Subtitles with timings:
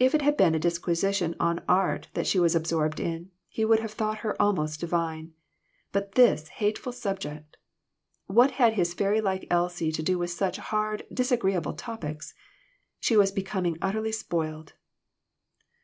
[0.00, 3.78] If it had been a disquisition on art that she was absorbed in, he would
[3.78, 5.34] have thought her almost divine.
[5.92, 7.58] But this hateful sub ject!
[8.26, 12.34] What had his fairy like Elsie to do with such hard, disagreeable topics?
[12.98, 14.72] She was becom ing utterly spoiled.